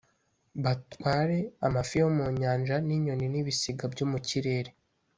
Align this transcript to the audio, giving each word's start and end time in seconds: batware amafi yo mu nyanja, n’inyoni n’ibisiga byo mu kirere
batware 0.63 1.37
amafi 1.67 1.95
yo 2.01 2.07
mu 2.17 2.25
nyanja, 2.39 2.75
n’inyoni 2.87 3.25
n’ibisiga 3.33 3.83
byo 3.93 4.05
mu 4.11 4.19
kirere 4.27 4.71